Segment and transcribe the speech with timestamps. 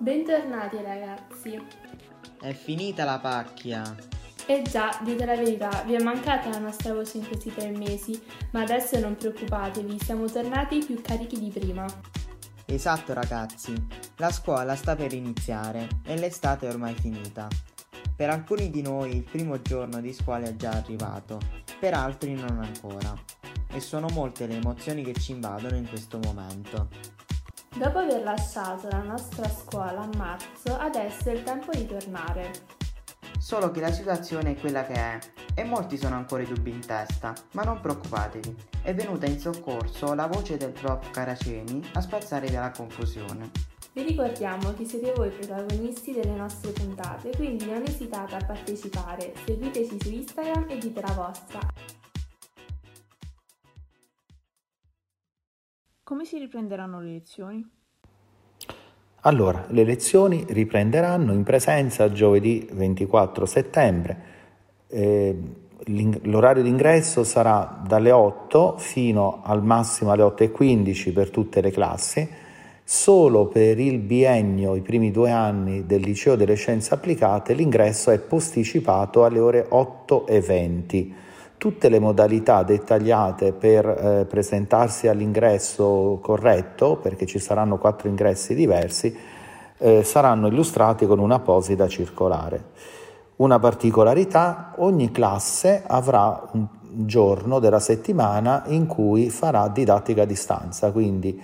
[0.00, 1.60] Bentornati ragazzi.
[2.40, 3.82] È finita la pacchia.
[4.46, 8.18] Eh già, dite la verità, vi è mancata la nostra voce in questi tre mesi,
[8.52, 11.84] ma adesso non preoccupatevi, siamo tornati più carichi di prima.
[12.64, 13.74] Esatto ragazzi,
[14.16, 17.46] la scuola sta per iniziare e l'estate è ormai finita.
[18.16, 21.38] Per alcuni di noi il primo giorno di scuola è già arrivato,
[21.78, 23.14] per altri non ancora.
[23.72, 26.88] E sono molte le emozioni che ci invadono in questo momento.
[27.76, 32.50] Dopo aver lasciato la nostra scuola a marzo, adesso è il tempo di tornare.
[33.38, 35.18] Solo che la situazione è quella che è
[35.54, 40.14] e molti sono ancora i dubbi in testa, ma non preoccupatevi, è venuta in soccorso
[40.14, 43.50] la voce del prof Caraceni a spazzare via la confusione.
[43.92, 49.96] Vi ricordiamo che siete voi protagonisti delle nostre puntate, quindi non esitate a partecipare, seguiteci
[50.00, 51.99] su Instagram e dite la vostra.
[56.10, 57.64] Come si riprenderanno le lezioni?
[59.20, 64.22] Allora, le lezioni riprenderanno in presenza giovedì 24 settembre.
[64.88, 65.36] Eh,
[66.22, 72.28] l'orario d'ingresso sarà dalle 8 fino al massimo alle 8.15 per tutte le classi.
[72.82, 78.18] Solo per il biennio, i primi due anni del liceo delle scienze applicate, l'ingresso è
[78.18, 81.12] posticipato alle ore 8.20
[81.60, 89.14] tutte le modalità dettagliate per eh, presentarsi all'ingresso corretto, perché ci saranno quattro ingressi diversi,
[89.76, 92.64] eh, saranno illustrati con un'apposita circolare.
[93.36, 100.90] Una particolarità, ogni classe avrà un giorno della settimana in cui farà didattica a distanza,
[100.92, 101.38] quindi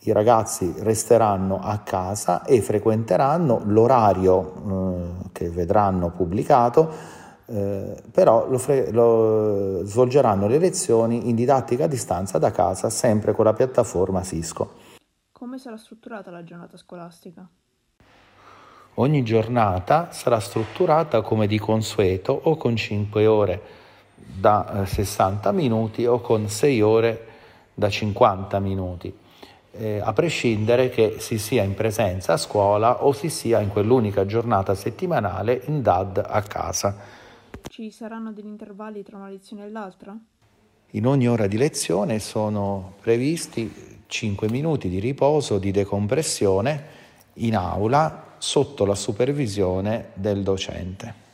[0.00, 8.58] i ragazzi resteranno a casa e frequenteranno l'orario eh, che vedranno pubblicato eh, però lo
[8.58, 14.22] fre- lo svolgeranno le lezioni in didattica a distanza da casa, sempre con la piattaforma
[14.22, 14.84] Cisco.
[15.32, 17.48] Come sarà strutturata la giornata scolastica?
[18.98, 23.60] Ogni giornata sarà strutturata come di consueto o con 5 ore
[24.14, 27.26] da 60 eh, minuti o con 6 ore
[27.74, 29.14] da 50 minuti,
[29.72, 34.24] eh, a prescindere che si sia in presenza a scuola o si sia in quell'unica
[34.24, 36.96] giornata settimanale in DAD a casa.
[37.68, 40.16] Ci saranno degli intervalli tra una lezione e l'altra?
[40.90, 46.84] In ogni ora di lezione sono previsti 5 minuti di riposo, di decompressione
[47.34, 51.24] in aula sotto la supervisione del docente.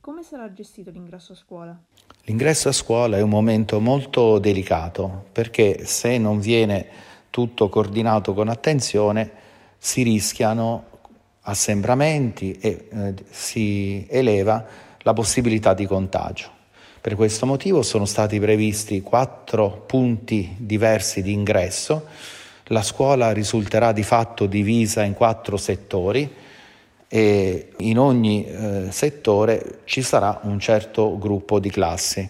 [0.00, 1.78] Come sarà gestito l'ingresso a scuola?
[2.24, 6.86] L'ingresso a scuola è un momento molto delicato perché se non viene
[7.30, 9.30] tutto coordinato con attenzione
[9.78, 10.84] si rischiano
[11.42, 14.66] assembramenti e eh, si eleva
[15.04, 16.48] la possibilità di contagio.
[17.00, 22.06] Per questo motivo sono stati previsti quattro punti diversi di ingresso.
[22.68, 26.32] La scuola risulterà di fatto divisa in quattro settori
[27.06, 32.26] e in ogni eh, settore ci sarà un certo gruppo di classi.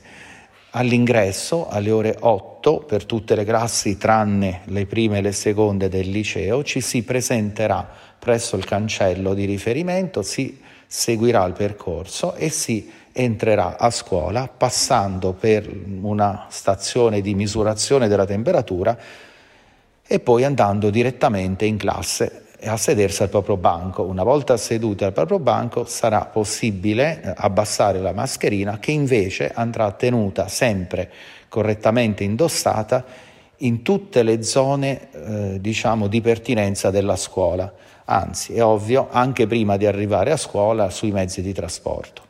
[0.70, 6.10] All'ingresso, alle ore 8, per tutte le classi tranne le prime e le seconde del
[6.10, 10.60] liceo, ci si presenterà presso il cancello di riferimento, si
[10.96, 15.68] seguirà il percorso e si entrerà a scuola passando per
[16.00, 18.96] una stazione di misurazione della temperatura
[20.06, 24.04] e poi andando direttamente in classe a sedersi al proprio banco.
[24.04, 29.90] Una volta seduti al proprio banco sarà possibile eh, abbassare la mascherina che invece andrà
[29.90, 31.10] tenuta sempre
[31.48, 33.04] correttamente indossata
[33.58, 37.72] in tutte le zone eh, diciamo di pertinenza della scuola
[38.06, 42.22] anzi è ovvio anche prima di arrivare a scuola sui mezzi di trasporto.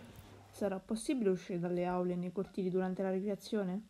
[0.51, 3.81] Sarà possibile uscire dalle aule e nei cortili durante la ricreazione?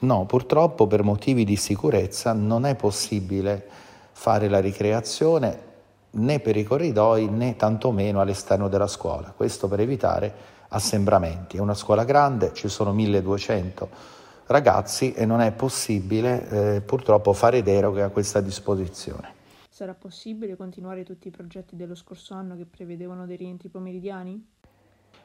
[0.00, 3.66] No, purtroppo per motivi di sicurezza non è possibile
[4.12, 5.72] fare la ricreazione
[6.10, 10.32] né per i corridoi né tantomeno all'esterno della scuola, questo per evitare
[10.68, 11.56] assembramenti.
[11.56, 14.12] È una scuola grande, ci sono 1200
[14.46, 19.42] ragazzi e non è possibile eh, purtroppo fare deroghe a questa disposizione.
[19.74, 24.40] Sarà possibile continuare tutti i progetti dello scorso anno che prevedevano dei rientri pomeridiani?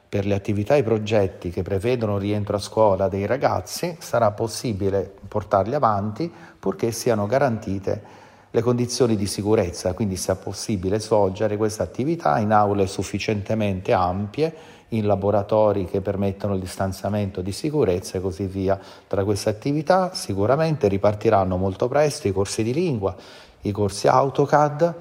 [0.08, 5.14] Per le attività e i progetti che prevedono rientro a scuola dei ragazzi sarà possibile
[5.28, 8.02] portarli avanti purché siano garantite
[8.50, 14.52] le condizioni di sicurezza, quindi sia possibile svolgere questa attività in aule sufficientemente ampie,
[14.88, 18.76] in laboratori che permettono il distanziamento di sicurezza e così via.
[19.06, 23.14] Tra queste attività sicuramente ripartiranno molto presto i corsi di lingua,
[23.62, 24.94] i corsi AutoCAD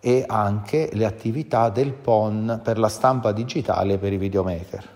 [0.00, 4.94] e anche le attività del PON per la stampa digitale per i videomaker.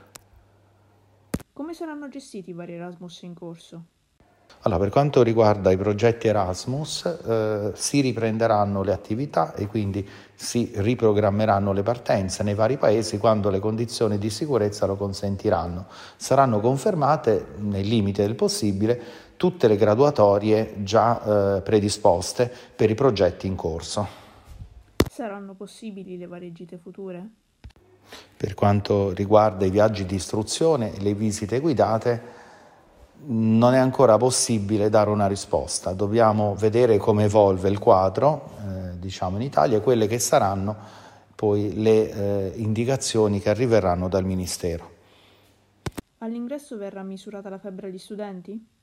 [1.52, 3.84] Come saranno gestiti i vari Erasmus in corso?
[4.62, 10.70] Allora, per quanto riguarda i progetti Erasmus, eh, si riprenderanno le attività e quindi si
[10.74, 15.86] riprogrammeranno le partenze nei vari paesi quando le condizioni di sicurezza lo consentiranno.
[16.16, 19.02] Saranno confermate, nei limiti del possibile,
[19.40, 24.06] tutte le graduatorie già eh, predisposte per i progetti in corso.
[25.10, 27.26] Saranno possibili le varie gite future?
[28.36, 32.22] Per quanto riguarda i viaggi di istruzione e le visite guidate,
[33.28, 39.36] non è ancora possibile dare una risposta, dobbiamo vedere come evolve il quadro, eh, diciamo
[39.36, 40.76] in Italia, e quelle che saranno
[41.34, 44.98] poi le eh, indicazioni che arriveranno dal Ministero.
[46.18, 48.78] All'ingresso verrà misurata la febbre agli studenti?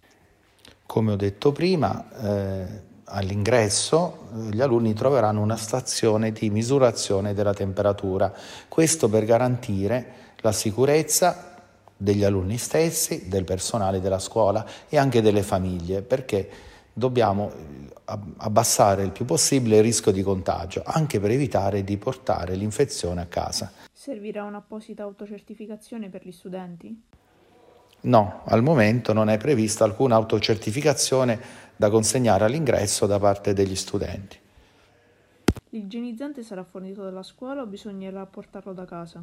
[0.87, 7.53] Come ho detto prima, eh, all'ingresso eh, gli alunni troveranno una stazione di misurazione della
[7.53, 8.33] temperatura,
[8.69, 11.55] questo per garantire la sicurezza
[11.95, 16.49] degli alunni stessi, del personale della scuola e anche delle famiglie, perché
[16.93, 22.55] dobbiamo eh, abbassare il più possibile il rischio di contagio, anche per evitare di portare
[22.55, 23.73] l'infezione a casa.
[23.91, 27.03] Servirà un'apposita autocertificazione per gli studenti?
[28.01, 31.39] No, al momento non è prevista alcuna autocertificazione
[31.75, 34.37] da consegnare all'ingresso da parte degli studenti.
[35.69, 39.21] L'igienizzante sarà fornito dalla scuola o bisognerà portarlo da casa?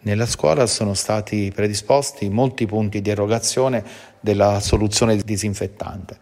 [0.00, 3.84] Nella scuola sono stati predisposti molti punti di erogazione
[4.20, 6.18] della soluzione disinfettante.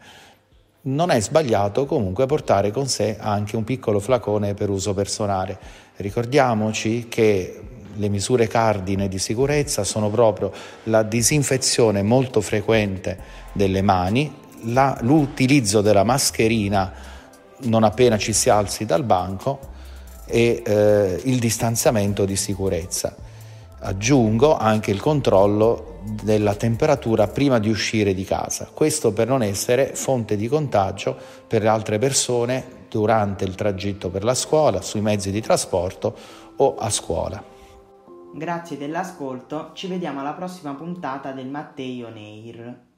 [0.83, 5.59] Non è sbagliato comunque portare con sé anche un piccolo flacone per uso personale.
[5.97, 7.61] Ricordiamoci che
[7.95, 10.53] le misure cardine di sicurezza sono proprio
[10.85, 13.19] la disinfezione molto frequente
[13.53, 14.33] delle mani,
[14.65, 16.93] la, l'utilizzo della mascherina
[17.63, 19.73] non appena ci si alzi dal banco
[20.27, 23.15] e eh, il distanziamento di sicurezza.
[23.81, 29.93] Aggiungo anche il controllo della temperatura prima di uscire di casa, questo per non essere
[29.95, 35.41] fonte di contagio per altre persone durante il tragitto per la scuola, sui mezzi di
[35.41, 36.17] trasporto
[36.57, 37.54] o a scuola.
[38.37, 42.94] Grazie dell'ascolto, ci vediamo alla prossima puntata del Mattei On Air.